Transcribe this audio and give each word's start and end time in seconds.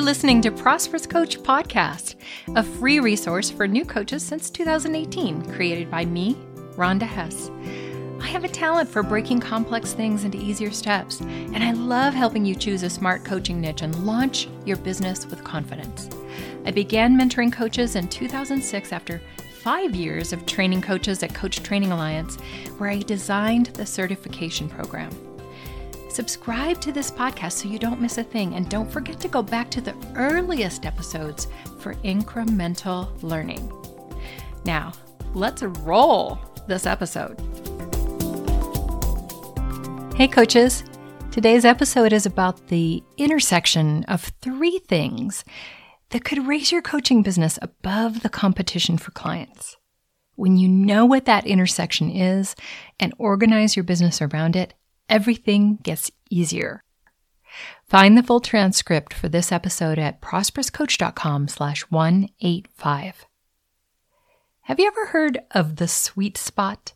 You're 0.00 0.06
listening 0.06 0.40
to 0.40 0.50
Prosperous 0.50 1.06
Coach 1.06 1.40
Podcast, 1.40 2.14
a 2.56 2.62
free 2.62 3.00
resource 3.00 3.50
for 3.50 3.68
new 3.68 3.84
coaches 3.84 4.22
since 4.22 4.48
2018, 4.48 5.52
created 5.52 5.90
by 5.90 6.06
me, 6.06 6.36
Rhonda 6.74 7.02
Hess. 7.02 7.50
I 8.18 8.26
have 8.28 8.42
a 8.42 8.48
talent 8.48 8.88
for 8.88 9.02
breaking 9.02 9.40
complex 9.40 9.92
things 9.92 10.24
into 10.24 10.38
easier 10.38 10.70
steps, 10.70 11.20
and 11.20 11.62
I 11.62 11.72
love 11.72 12.14
helping 12.14 12.46
you 12.46 12.54
choose 12.54 12.82
a 12.82 12.88
smart 12.88 13.26
coaching 13.26 13.60
niche 13.60 13.82
and 13.82 14.06
launch 14.06 14.48
your 14.64 14.78
business 14.78 15.26
with 15.26 15.44
confidence. 15.44 16.08
I 16.64 16.70
began 16.70 17.14
mentoring 17.18 17.52
coaches 17.52 17.94
in 17.94 18.08
2006 18.08 18.94
after 18.94 19.20
five 19.60 19.94
years 19.94 20.32
of 20.32 20.46
training 20.46 20.80
coaches 20.80 21.22
at 21.22 21.34
Coach 21.34 21.62
Training 21.62 21.92
Alliance, 21.92 22.36
where 22.78 22.88
I 22.88 23.00
designed 23.00 23.66
the 23.66 23.84
certification 23.84 24.66
program. 24.66 25.10
Subscribe 26.10 26.80
to 26.80 26.90
this 26.90 27.08
podcast 27.08 27.52
so 27.52 27.68
you 27.68 27.78
don't 27.78 28.00
miss 28.00 28.18
a 28.18 28.24
thing, 28.24 28.54
and 28.54 28.68
don't 28.68 28.90
forget 28.90 29.20
to 29.20 29.28
go 29.28 29.42
back 29.42 29.70
to 29.70 29.80
the 29.80 29.94
earliest 30.16 30.84
episodes 30.84 31.46
for 31.78 31.94
incremental 31.96 33.10
learning. 33.22 33.72
Now, 34.64 34.92
let's 35.34 35.62
roll 35.62 36.40
this 36.66 36.84
episode. 36.84 37.38
Hey, 40.16 40.26
coaches. 40.26 40.82
Today's 41.30 41.64
episode 41.64 42.12
is 42.12 42.26
about 42.26 42.66
the 42.66 43.04
intersection 43.16 44.02
of 44.04 44.32
three 44.42 44.80
things 44.80 45.44
that 46.08 46.24
could 46.24 46.44
raise 46.44 46.72
your 46.72 46.82
coaching 46.82 47.22
business 47.22 47.56
above 47.62 48.22
the 48.22 48.28
competition 48.28 48.98
for 48.98 49.12
clients. 49.12 49.76
When 50.34 50.56
you 50.56 50.66
know 50.66 51.06
what 51.06 51.26
that 51.26 51.46
intersection 51.46 52.10
is 52.10 52.56
and 52.98 53.14
organize 53.16 53.76
your 53.76 53.84
business 53.84 54.20
around 54.20 54.56
it, 54.56 54.74
everything 55.10 55.78
gets 55.82 56.10
easier. 56.30 56.82
Find 57.86 58.16
the 58.16 58.22
full 58.22 58.40
transcript 58.40 59.12
for 59.12 59.28
this 59.28 59.50
episode 59.50 59.98
at 59.98 60.22
prosperouscoach.com 60.22 61.48
slash 61.48 61.82
185. 61.90 63.26
Have 64.62 64.78
you 64.78 64.86
ever 64.86 65.06
heard 65.06 65.40
of 65.50 65.76
the 65.76 65.88
sweet 65.88 66.38
spot? 66.38 66.92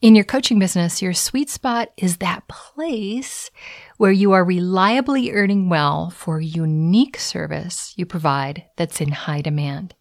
In 0.00 0.14
your 0.14 0.24
coaching 0.24 0.58
business, 0.58 1.02
your 1.02 1.12
sweet 1.12 1.50
spot 1.50 1.90
is 1.96 2.18
that 2.18 2.46
place 2.48 3.50
where 3.96 4.12
you 4.12 4.32
are 4.32 4.44
reliably 4.44 5.32
earning 5.32 5.68
well 5.68 6.08
for 6.10 6.40
unique 6.40 7.18
service 7.18 7.92
you 7.96 8.06
provide 8.06 8.64
that's 8.76 9.00
in 9.00 9.10
high 9.10 9.42
demand. 9.42 9.94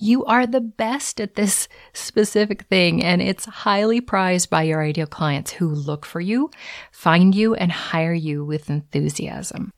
You 0.00 0.24
are 0.26 0.46
the 0.46 0.60
best 0.60 1.20
at 1.20 1.34
this 1.34 1.66
specific 1.92 2.62
thing, 2.66 3.02
and 3.02 3.20
it's 3.20 3.46
highly 3.46 4.00
prized 4.00 4.48
by 4.48 4.62
your 4.62 4.80
ideal 4.80 5.08
clients 5.08 5.50
who 5.50 5.68
look 5.68 6.06
for 6.06 6.20
you, 6.20 6.52
find 6.92 7.34
you, 7.34 7.54
and 7.54 7.72
hire 7.72 8.14
you 8.14 8.44
with 8.44 8.70
enthusiasm. 8.70 9.72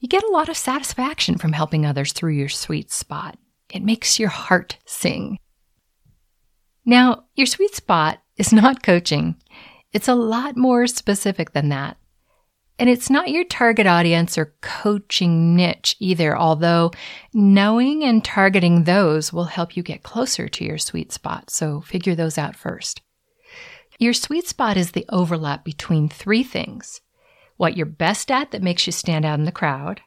You 0.00 0.08
get 0.08 0.24
a 0.24 0.32
lot 0.32 0.48
of 0.48 0.56
satisfaction 0.56 1.38
from 1.38 1.52
helping 1.52 1.86
others 1.86 2.12
through 2.12 2.32
your 2.32 2.48
sweet 2.48 2.90
spot. 2.90 3.38
It 3.72 3.84
makes 3.84 4.18
your 4.18 4.28
heart 4.28 4.78
sing. 4.86 5.38
Now, 6.84 7.26
your 7.34 7.46
sweet 7.46 7.76
spot 7.76 8.20
is 8.36 8.52
not 8.52 8.82
coaching. 8.82 9.36
It's 9.92 10.08
a 10.08 10.14
lot 10.14 10.56
more 10.56 10.86
specific 10.86 11.52
than 11.52 11.68
that. 11.68 11.97
And 12.78 12.88
it's 12.88 13.10
not 13.10 13.30
your 13.30 13.44
target 13.44 13.86
audience 13.86 14.38
or 14.38 14.54
coaching 14.60 15.56
niche 15.56 15.96
either, 15.98 16.38
although 16.38 16.92
knowing 17.34 18.04
and 18.04 18.24
targeting 18.24 18.84
those 18.84 19.32
will 19.32 19.44
help 19.44 19.76
you 19.76 19.82
get 19.82 20.04
closer 20.04 20.48
to 20.48 20.64
your 20.64 20.78
sweet 20.78 21.12
spot. 21.12 21.50
So 21.50 21.80
figure 21.80 22.14
those 22.14 22.38
out 22.38 22.54
first. 22.54 23.02
Your 23.98 24.12
sweet 24.12 24.46
spot 24.46 24.76
is 24.76 24.92
the 24.92 25.06
overlap 25.08 25.64
between 25.64 26.08
three 26.08 26.44
things 26.44 27.00
what 27.56 27.76
you're 27.76 27.86
best 27.86 28.30
at 28.30 28.52
that 28.52 28.62
makes 28.62 28.86
you 28.86 28.92
stand 28.92 29.24
out 29.24 29.36
in 29.38 29.44
the 29.44 29.50
crowd, 29.50 30.00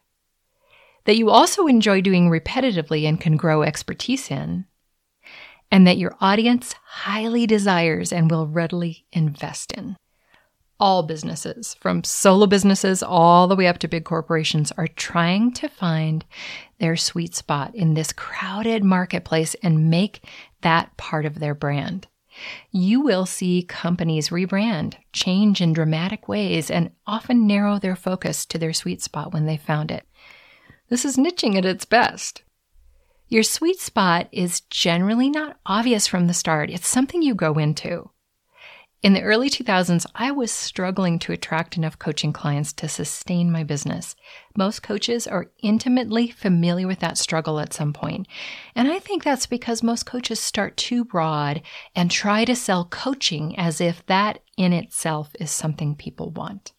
that 1.03 1.17
you 1.17 1.29
also 1.29 1.67
enjoy 1.67 1.99
doing 1.99 2.29
repetitively 2.29 3.05
and 3.05 3.19
can 3.19 3.35
grow 3.35 3.61
expertise 3.61 4.31
in, 4.31 4.65
and 5.69 5.85
that 5.85 5.97
your 5.97 6.15
audience 6.21 6.73
highly 6.85 7.45
desires 7.45 8.13
and 8.13 8.31
will 8.31 8.47
readily 8.47 9.05
invest 9.11 9.73
in 9.73 9.97
all 10.81 11.03
businesses, 11.03 11.75
from 11.75 12.03
solo 12.03 12.47
businesses 12.47 13.01
all 13.01 13.47
the 13.47 13.55
way 13.55 13.67
up 13.67 13.77
to 13.77 13.87
big 13.87 14.03
corporations, 14.03 14.71
are 14.73 14.87
trying 14.87 15.53
to 15.53 15.69
find 15.69 16.25
their 16.79 16.97
sweet 16.97 17.35
spot 17.35 17.73
in 17.75 17.93
this 17.93 18.11
crowded 18.11 18.83
marketplace 18.83 19.55
and 19.63 19.89
make 19.89 20.27
that 20.61 20.97
part 20.97 21.25
of 21.25 21.39
their 21.39 21.55
brand. 21.55 22.07
You 22.71 23.01
will 23.01 23.25
see 23.25 23.63
companies 23.63 24.29
rebrand, 24.29 24.95
change 25.13 25.61
in 25.61 25.73
dramatic 25.73 26.27
ways, 26.27 26.71
and 26.71 26.91
often 27.05 27.45
narrow 27.47 27.77
their 27.77 27.95
focus 27.95 28.45
to 28.47 28.57
their 28.57 28.73
sweet 28.73 29.01
spot 29.01 29.33
when 29.33 29.45
they 29.45 29.57
found 29.57 29.91
it. 29.91 30.05
This 30.89 31.05
is 31.05 31.17
niching 31.17 31.55
at 31.55 31.65
its 31.65 31.85
best. 31.85 32.43
Your 33.27 33.43
sweet 33.43 33.79
spot 33.79 34.27
is 34.31 34.61
generally 34.61 35.29
not 35.29 35.57
obvious 35.65 36.07
from 36.07 36.27
the 36.27 36.33
start. 36.33 36.69
It's 36.69 36.87
something 36.87 37.21
you 37.21 37.33
go 37.33 37.53
into. 37.53 38.09
In 39.01 39.13
the 39.13 39.23
early 39.23 39.49
2000s, 39.49 40.05
I 40.13 40.29
was 40.29 40.51
struggling 40.51 41.17
to 41.19 41.31
attract 41.31 41.75
enough 41.75 41.97
coaching 41.97 42.31
clients 42.31 42.71
to 42.73 42.87
sustain 42.87 43.51
my 43.51 43.63
business. 43.63 44.15
Most 44.55 44.83
coaches 44.83 45.25
are 45.25 45.49
intimately 45.63 46.29
familiar 46.29 46.85
with 46.85 46.99
that 46.99 47.17
struggle 47.17 47.59
at 47.59 47.73
some 47.73 47.93
point. 47.93 48.27
And 48.75 48.91
I 48.91 48.99
think 48.99 49.23
that's 49.23 49.47
because 49.47 49.81
most 49.81 50.05
coaches 50.05 50.39
start 50.39 50.77
too 50.77 51.03
broad 51.03 51.63
and 51.95 52.11
try 52.11 52.45
to 52.45 52.55
sell 52.55 52.85
coaching 52.85 53.57
as 53.57 53.81
if 53.81 54.05
that 54.05 54.43
in 54.55 54.71
itself 54.71 55.31
is 55.39 55.49
something 55.49 55.95
people 55.95 56.29
want. 56.29 56.71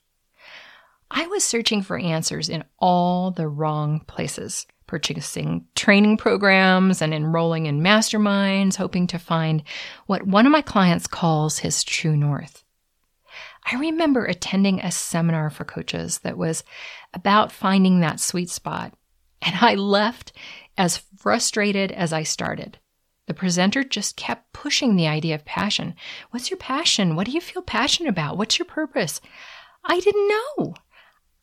I 1.10 1.26
was 1.26 1.42
searching 1.42 1.82
for 1.82 1.98
answers 1.98 2.48
in 2.48 2.62
all 2.78 3.32
the 3.32 3.48
wrong 3.48 3.98
places 4.06 4.66
purchasing 4.92 5.64
training 5.74 6.18
programs 6.18 7.00
and 7.00 7.14
enrolling 7.14 7.64
in 7.64 7.80
masterminds, 7.80 8.76
hoping 8.76 9.06
to 9.06 9.18
find 9.18 9.62
what 10.04 10.26
one 10.26 10.44
of 10.44 10.52
my 10.52 10.60
clients 10.60 11.06
calls 11.06 11.60
his 11.60 11.82
true 11.82 12.14
north. 12.14 12.62
I 13.64 13.76
remember 13.76 14.26
attending 14.26 14.80
a 14.80 14.90
seminar 14.90 15.48
for 15.48 15.64
coaches 15.64 16.18
that 16.18 16.36
was 16.36 16.62
about 17.14 17.50
finding 17.50 18.00
that 18.00 18.20
sweet 18.20 18.50
spot, 18.50 18.92
and 19.40 19.56
I 19.62 19.76
left 19.76 20.34
as 20.76 20.98
frustrated 21.16 21.90
as 21.90 22.12
I 22.12 22.22
started. 22.22 22.78
The 23.28 23.32
presenter 23.32 23.84
just 23.84 24.14
kept 24.16 24.52
pushing 24.52 24.96
the 24.96 25.06
idea 25.06 25.34
of 25.34 25.46
passion. 25.46 25.94
What's 26.32 26.50
your 26.50 26.58
passion? 26.58 27.16
What 27.16 27.24
do 27.24 27.32
you 27.32 27.40
feel 27.40 27.62
passionate 27.62 28.10
about? 28.10 28.36
What's 28.36 28.58
your 28.58 28.66
purpose? 28.66 29.22
I 29.86 30.00
didn't 30.00 30.28
know. 30.28 30.74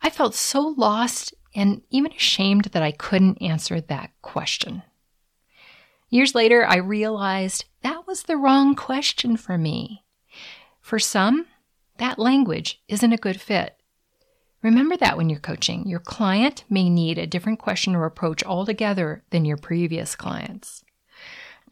I 0.03 0.11
felt 0.11 0.35
so 0.35 0.75
lost 0.77 1.33
and 1.59 1.81
even 1.89 2.13
ashamed 2.13 2.65
that 2.71 2.81
I 2.81 2.93
couldn't 2.93 3.41
answer 3.41 3.81
that 3.81 4.11
question. 4.21 4.81
Years 6.09 6.33
later, 6.33 6.65
I 6.65 6.77
realized 6.77 7.65
that 7.81 8.07
was 8.07 8.23
the 8.23 8.37
wrong 8.37 8.75
question 8.75 9.35
for 9.35 9.57
me. 9.57 10.05
For 10.79 10.99
some, 10.99 11.47
that 11.97 12.17
language 12.17 12.81
isn't 12.87 13.11
a 13.11 13.17
good 13.17 13.41
fit. 13.41 13.75
Remember 14.61 14.95
that 14.97 15.17
when 15.17 15.29
you're 15.29 15.41
coaching. 15.41 15.85
Your 15.85 15.99
client 15.99 16.63
may 16.69 16.89
need 16.89 17.17
a 17.17 17.27
different 17.27 17.59
question 17.59 17.93
or 17.93 18.05
approach 18.05 18.41
altogether 18.41 19.23
than 19.29 19.43
your 19.43 19.57
previous 19.57 20.15
clients. 20.15 20.85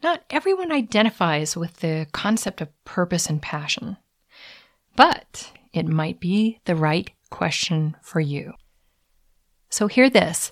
Not 0.02 0.22
everyone 0.28 0.70
identifies 0.70 1.56
with 1.56 1.78
the 1.78 2.06
concept 2.12 2.60
of 2.60 2.84
purpose 2.84 3.26
and 3.26 3.40
passion, 3.40 3.96
but 4.96 5.50
it 5.72 5.86
might 5.86 6.20
be 6.20 6.60
the 6.66 6.76
right 6.76 7.10
question 7.30 7.96
for 8.02 8.20
you. 8.20 8.52
So 9.70 9.86
hear 9.86 10.08
this. 10.10 10.50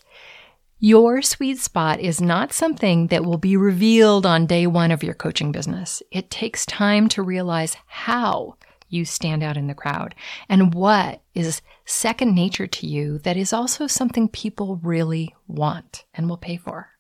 Your 0.78 1.22
sweet 1.22 1.59
spot 1.59 2.00
is 2.00 2.21
not 2.21 2.53
something 2.53 3.06
that 3.06 3.25
will 3.25 3.38
be 3.38 3.56
revealed 3.56 4.27
on 4.27 4.47
day 4.47 4.66
one 4.66 4.91
of 4.91 5.03
your 5.03 5.15
coaching 5.15 5.50
business. 5.50 6.03
It 6.10 6.31
takes 6.31 6.66
time 6.66 7.09
to 7.09 7.22
realize 7.22 7.76
how 7.87 8.56
you 8.88 9.05
stand 9.05 9.43
out 9.43 9.56
in 9.56 9.66
the 9.66 9.75
crowd 9.75 10.15
and 10.49 10.75
what 10.75 11.22
is 11.34 11.62
second 11.87 12.35
nature 12.35 12.67
to 12.67 12.87
you 12.87 13.19
that 13.19 13.37
is 13.37 13.52
also 13.52 13.87
something 13.87 14.29
people 14.29 14.76
really 14.76 15.35
want 15.49 16.05
and 16.14 16.29
will 16.29 16.37
pay 16.37 16.56
for. 16.56 16.90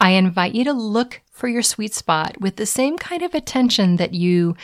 I 0.00 0.12
invite 0.12 0.54
you 0.54 0.64
to 0.64 0.72
look 0.72 1.20
for 1.30 1.48
your 1.48 1.62
sweet 1.62 1.94
spot 1.94 2.40
with 2.40 2.56
the 2.56 2.66
same 2.66 2.98
kind 2.98 3.22
of 3.22 3.34
attention 3.34 3.96
that 3.96 4.14
you 4.14 4.56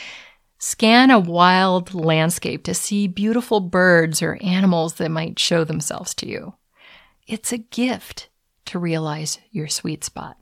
Scan 0.61 1.09
a 1.09 1.17
wild 1.17 1.93
landscape 1.93 2.65
to 2.65 2.73
see 2.73 3.07
beautiful 3.07 3.61
birds 3.61 4.21
or 4.21 4.37
animals 4.41 4.95
that 4.95 5.09
might 5.09 5.39
show 5.39 5.63
themselves 5.63 6.13
to 6.15 6.27
you. 6.27 6.53
It's 7.25 7.53
a 7.53 7.59
gift 7.59 8.27
to 8.65 8.77
realize 8.77 9.39
your 9.51 9.69
sweet 9.69 10.03
spot. 10.03 10.35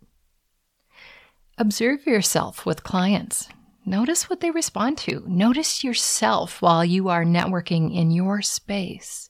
Observe 1.60 2.08
yourself 2.08 2.66
with 2.66 2.84
clients. 2.84 3.48
Notice 3.86 4.28
what 4.28 4.42
they 4.42 4.50
respond 4.50 4.98
to. 5.00 5.24
Notice 5.28 5.84
yourself 5.84 6.64
while 6.64 6.84
you 6.84 7.10
are 7.10 7.24
networking 7.24 7.96
in 7.96 8.10
your 8.10 8.42
space. 8.42 9.30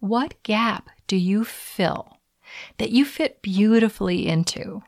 What 0.00 0.42
gap 0.42 0.90
do 1.06 1.16
you 1.16 1.44
fill 1.44 2.18
that 2.78 2.90
you 2.90 3.04
fit 3.04 3.42
beautifully 3.42 4.26
into? 4.26 4.82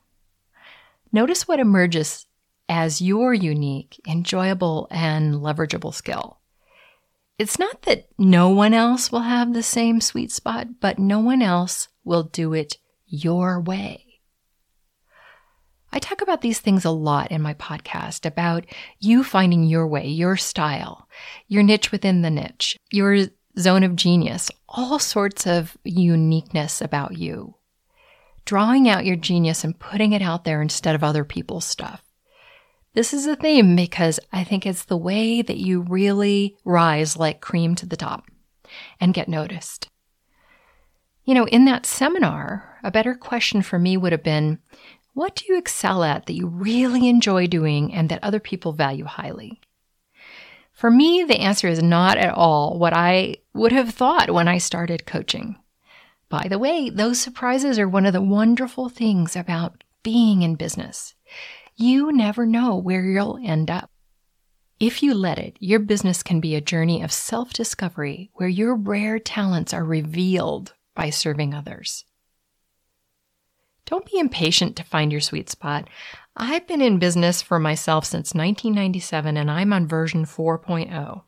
Notice 1.13 1.47
what 1.47 1.61
emerges 1.61 2.27
as 2.69 3.01
your 3.01 3.33
unique, 3.33 4.01
enjoyable, 4.07 4.89
and 4.91 5.35
leverageable 5.35 5.95
skill. 5.95 6.41
It's 7.39 7.59
not 7.59 7.83
that 7.83 8.09
no 8.19 8.49
one 8.49 8.73
else 8.73 9.13
will 9.13 9.21
have 9.21 9.53
the 9.53 9.63
same 9.63 10.01
sweet 10.01 10.33
spot, 10.33 10.81
but 10.81 10.99
no 10.99 11.21
one 11.21 11.43
else 11.43 11.89
will 12.03 12.23
do 12.23 12.55
it 12.55 12.79
your 13.07 13.61
way. 13.61 14.07
I 15.93 15.99
talk 15.99 16.21
about 16.21 16.41
these 16.41 16.59
things 16.59 16.85
a 16.85 16.91
lot 16.91 17.31
in 17.31 17.41
my 17.41 17.55
podcast 17.55 18.27
about 18.27 18.67
you 18.99 19.23
finding 19.23 19.65
your 19.65 19.87
way, 19.87 20.09
your 20.09 20.37
style, 20.37 21.09
your 21.47 21.63
niche 21.63 21.93
within 21.93 22.23
the 22.23 22.31
niche, 22.31 22.77
your 22.91 23.27
zone 23.59 23.83
of 23.83 23.97
genius, 23.97 24.51
all 24.69 24.99
sorts 24.99 25.47
of 25.47 25.77
uniqueness 25.85 26.81
about 26.81 27.17
you. 27.17 27.55
Drawing 28.45 28.89
out 28.89 29.07
your 29.07 29.17
genius 29.17 29.65
and 29.65 29.79
putting 29.79 30.13
it 30.13 30.23
out 30.23 30.45
there 30.45 30.61
instead 30.61 30.95
of 30.95 31.03
other 31.03 31.25
people's 31.25 31.65
stuff. 31.65 32.03
This 32.97 33.13
is 33.13 33.27
a 33.27 33.37
theme 33.37 33.77
because 33.77 34.19
I 34.33 34.43
think 34.43 34.65
it's 34.65 34.87
the 34.87 34.97
way 34.97 35.43
that 35.43 35.59
you 35.59 35.83
really 35.83 36.57
rise 36.65 37.15
like 37.15 37.43
cream 37.43 37.75
to 37.75 37.85
the 37.85 37.95
top 37.95 38.25
and 38.99 39.13
get 39.13 39.29
noticed. 39.29 39.91
You 41.27 41.35
know, 41.35 41.47
in 41.47 41.67
that 41.67 41.85
seminar, 41.85 42.79
a 42.83 42.91
better 42.91 43.15
question 43.15 43.61
for 43.61 43.79
me 43.79 43.99
would 43.99 44.13
have 44.13 44.23
been 44.23 44.61
what 45.13 45.37
do 45.37 45.45
you 45.47 45.59
excel 45.59 46.05
at 46.05 46.25
that 46.25 46.37
you 46.37 46.47
really 46.47 47.07
enjoy 47.07 47.47
doing 47.47 47.93
and 47.93 48.09
that 48.09 48.25
other 48.25 48.41
people 48.41 48.73
value 48.73 49.05
highly? 49.05 49.61
For 50.73 50.91
me, 50.91 51.23
the 51.23 51.41
answer 51.41 51.69
is 51.69 51.83
not 51.83 52.17
at 52.17 52.33
all 52.33 52.79
what 52.79 52.95
I 52.95 53.37
would 53.53 53.73
have 53.73 53.91
thought 53.93 54.31
when 54.31 54.49
I 54.49 54.57
started 54.57 55.05
coaching. 55.05 55.57
By 56.31 56.49
the 56.49 56.59
way, 56.59 56.89
those 56.89 57.21
surprises 57.21 57.79
are 57.79 57.91
one 57.91 58.07
of 58.07 58.15
the 58.15 58.23
wonderful 58.23 58.89
things 58.89 59.37
about 59.37 59.85
being 60.03 60.41
in 60.41 60.55
business. 60.55 61.15
You 61.79 62.11
never 62.11 62.47
know 62.47 62.77
where 62.77 63.05
you'll 63.05 63.39
end 63.45 63.71
up. 63.71 63.91
If 64.81 65.03
you 65.03 65.13
let 65.13 65.39
it, 65.39 65.59
your 65.61 65.79
business 65.79 66.23
can 66.23 66.41
be 66.41 66.55
a 66.55 66.61
journey 66.63 67.03
of 67.03 67.13
self 67.13 67.53
discovery 67.53 68.31
where 68.33 68.49
your 68.49 68.75
rare 68.75 69.19
talents 69.19 69.75
are 69.75 69.85
revealed 69.85 70.73
by 70.95 71.11
serving 71.11 71.53
others. 71.53 72.07
Don't 73.85 74.07
be 74.07 74.19
impatient 74.19 74.75
to 74.77 74.85
find 74.85 75.13
your 75.13 75.21
sweet 75.21 75.51
spot. 75.51 75.89
I've 76.35 76.67
been 76.67 76.81
in 76.81 76.99
business 76.99 77.43
for 77.43 77.59
myself 77.59 78.07
since 78.07 78.33
1997 78.33 79.37
and 79.37 79.51
I'm 79.51 79.75
on 79.75 79.87
version 79.87 80.25
4.0. 80.25 81.23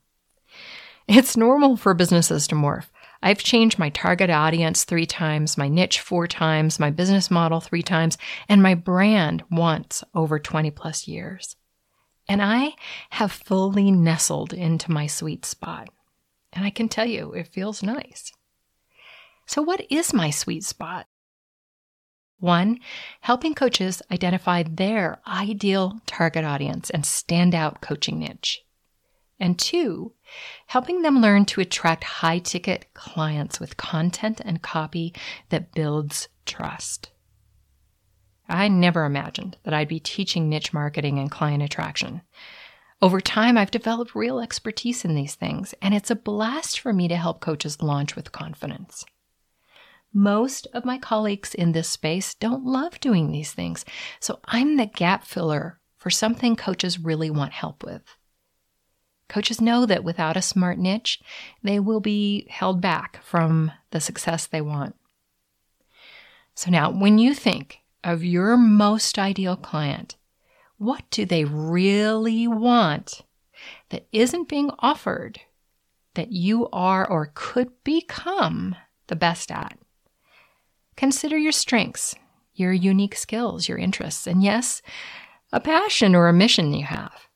It's 1.07 1.37
normal 1.37 1.77
for 1.77 1.93
businesses 1.93 2.47
to 2.49 2.55
morph. 2.55 2.87
I've 3.23 3.39
changed 3.39 3.79
my 3.79 3.91
target 3.91 4.31
audience 4.31 4.85
three 4.85 5.07
times, 5.07 5.59
my 5.59 5.69
niche 5.69 6.01
four 6.01 6.27
times, 6.27 6.79
my 6.79 6.91
business 6.91 7.31
model 7.31 7.61
three 7.61 7.83
times, 7.83 8.17
and 8.49 8.63
my 8.63 8.75
brand 8.75 9.43
once 9.51 10.05
over 10.15 10.39
20 10.39 10.71
plus 10.71 11.09
years. 11.09 11.57
And 12.29 12.43
I 12.43 12.75
have 13.11 13.33
fully 13.33 13.91
nestled 13.91 14.53
into 14.53 14.93
my 14.93 15.07
sweet 15.07 15.45
spot. 15.45 15.89
And 16.53 16.65
I 16.65 16.71
can 16.71 16.89
tell 16.89 17.07
you, 17.07 17.33
it 17.33 17.49
feels 17.49 17.83
nice. 17.83 18.33
So, 19.47 19.63
what 19.63 19.81
is 19.91 20.13
my 20.13 20.31
sweet 20.31 20.63
spot? 20.65 21.07
One, 22.39 22.79
helping 23.23 23.55
coaches 23.55 24.01
identify 24.13 24.63
their 24.63 25.21
ideal 25.27 26.01
target 26.07 26.45
audience 26.45 26.89
and 26.91 27.03
standout 27.03 27.81
coaching 27.81 28.21
niche. 28.21 28.63
And 29.41 29.59
two, 29.59 30.15
helping 30.67 31.03
them 31.03 31.21
learn 31.21 31.45
to 31.47 31.61
attract 31.61 32.05
high 32.05 32.39
ticket 32.39 32.87
clients 32.95 33.61
with 33.61 33.77
content 33.77 34.41
and 34.45 34.63
copy 34.63 35.15
that 35.51 35.73
builds 35.73 36.29
trust. 36.45 37.11
I 38.49 38.69
never 38.69 39.05
imagined 39.05 39.59
that 39.65 39.75
I'd 39.75 39.89
be 39.89 40.01
teaching 40.01 40.49
niche 40.49 40.73
marketing 40.73 41.19
and 41.19 41.31
client 41.31 41.63
attraction. 41.63 42.23
Over 43.01 43.21
time, 43.21 43.57
I've 43.57 43.71
developed 43.71 44.15
real 44.15 44.41
expertise 44.41 45.05
in 45.05 45.15
these 45.15 45.37
things, 45.37 45.73
and 45.81 45.95
it's 45.95 46.11
a 46.11 46.17
blast 46.17 46.81
for 46.81 46.93
me 46.93 47.07
to 47.07 47.17
help 47.17 47.41
coaches 47.41 47.81
launch 47.81 48.17
with 48.17 48.33
confidence. 48.33 49.05
Most 50.13 50.67
of 50.73 50.85
my 50.85 50.99
colleagues 50.99 51.55
in 51.55 51.73
this 51.73 51.89
space 51.89 52.35
don't 52.35 52.65
love 52.65 52.99
doing 52.99 53.31
these 53.31 53.53
things, 53.53 53.85
so 54.19 54.41
I'm 54.47 54.77
the 54.77 54.87
gap 54.87 55.25
filler 55.25 55.79
for 55.97 56.11
something 56.11 56.57
coaches 56.57 56.99
really 56.99 57.31
want 57.31 57.53
help 57.53 57.85
with. 57.85 58.03
Coaches 59.29 59.61
know 59.61 59.85
that 59.85 60.05
without 60.05 60.37
a 60.37 60.43
smart 60.43 60.79
niche, 60.79 61.21
they 61.63 61.79
will 61.79 62.01
be 62.01 62.47
held 62.49 62.81
back 62.81 63.23
from 63.23 63.73
the 63.91 64.01
success 64.01 64.47
they 64.47 64.61
want. 64.61 64.95
So 66.55 66.71
now, 66.71 66.91
when 66.91 67.19
you 67.19 67.35
think 67.35 67.81
of 68.03 68.25
your 68.25 68.57
most 68.57 69.19
ideal 69.19 69.57
client, 69.57 70.17
what 70.79 71.05
do 71.11 71.25
they 71.25 71.45
really 71.45 72.49
want 72.49 73.23
that 73.91 74.07
isn't 74.13 74.49
being 74.49 74.71
offered 74.79 75.41
that 76.15 76.33
you 76.33 76.69
are 76.71 77.09
or 77.09 77.33
could 77.35 77.71
become 77.85 78.75
the 79.09 79.17
best 79.17 79.51
at? 79.51 79.79
Consider 80.97 81.37
your 81.37 81.53
strengths, 81.53 82.15
your 82.55 82.73
unique 82.73 83.15
skills, 83.15 83.69
your 83.69 83.79
interests, 83.79 84.27
and 84.27 84.43
yes, 84.43 84.83
a 85.53 85.61
passion 85.61 86.15
or 86.15 86.29
a 86.29 86.33
mission 86.33 86.73
you 86.73 86.85
have. 86.85 87.28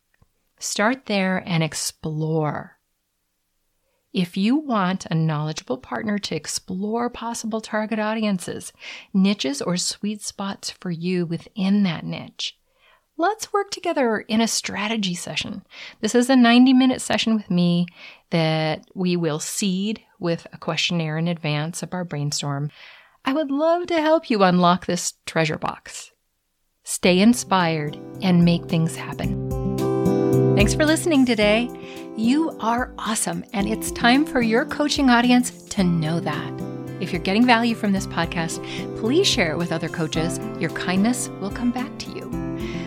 Start 0.63 1.07
there 1.07 1.43
and 1.45 1.61
explore. 1.65 2.79
If 4.13 4.37
you 4.37 4.55
want 4.55 5.07
a 5.07 5.15
knowledgeable 5.15 5.77
partner 5.77 6.21
to 6.21 6.37
explore 6.37 7.11
possible 7.11 7.61
target 7.61 7.99
audiences, 7.99 8.73
niches, 9.13 9.61
or 9.61 9.77
sweet 9.77 10.23
spots 10.23 10.71
for 10.71 10.93
you 10.93 11.27
within 11.27 11.83
that 11.83 12.05
niche, 12.05 12.57
let's 13.17 13.53
work 13.53 13.73
together 13.73 14.21
in 14.21 14.41
a 14.41 14.47
strategy 14.47 15.17
session. 15.17 15.65
This 16.01 16.15
is 16.15 16.31
a 16.31 16.37
90 16.37 16.75
minute 16.75 17.01
session 17.01 17.35
with 17.35 17.51
me 17.51 17.89
that 18.31 18.85
we 18.95 19.17
will 19.17 19.41
seed 19.41 20.01
with 20.21 20.47
a 20.53 20.59
questionnaire 20.59 21.19
in 21.19 21.27
advance 21.27 21.83
of 21.83 21.93
our 21.93 22.05
brainstorm. 22.05 22.71
I 23.25 23.33
would 23.33 23.51
love 23.51 23.89
to 23.89 24.01
help 24.01 24.31
you 24.31 24.45
unlock 24.45 24.87
this 24.87 25.15
treasure 25.27 25.59
box. 25.59 26.13
Stay 26.85 27.19
inspired 27.19 27.99
and 28.23 28.45
make 28.45 28.67
things 28.67 28.95
happen. 28.95 29.42
Thanks 30.55 30.75
for 30.75 30.85
listening 30.85 31.25
today. 31.25 31.71
You 32.15 32.57
are 32.61 32.93
awesome, 32.99 33.43
and 33.55 33.67
it's 33.67 33.91
time 33.91 34.27
for 34.27 34.43
your 34.43 34.67
coaching 34.67 35.09
audience 35.09 35.51
to 35.71 35.83
know 35.83 36.21
that. 36.21 36.53
If 37.01 37.11
you're 37.11 37.23
getting 37.23 37.47
value 37.47 37.75
from 37.75 37.93
this 37.93 38.07
podcast, 38.07 38.63
please 38.99 39.27
share 39.27 39.53
it 39.53 39.57
with 39.57 39.73
other 39.73 39.89
coaches. 39.89 40.39
Your 40.61 40.69
kindness 40.71 41.31
will 41.41 41.51
come 41.51 41.73
back 41.73 41.99
to 42.01 42.11
you. 42.11 42.27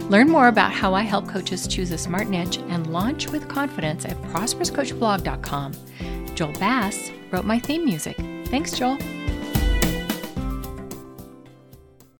Learn 0.09 0.29
more 0.29 0.47
about 0.47 0.71
how 0.71 0.93
I 0.93 1.01
help 1.01 1.27
coaches 1.27 1.67
choose 1.67 1.89
a 1.89 1.97
smart 1.97 2.27
niche 2.27 2.59
and 2.69 2.93
launch 2.93 3.29
with 3.31 3.49
confidence 3.49 4.05
at 4.05 4.21
prosperouscoachblog.com. 4.21 5.73
Joel 6.35 6.53
Bass 6.53 7.11
wrote 7.31 7.45
my 7.45 7.57
theme 7.57 7.83
music. 7.83 8.15
Thanks, 8.45 8.77
Joel. 8.77 8.99